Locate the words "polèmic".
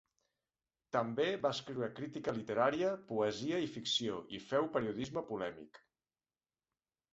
5.31-5.83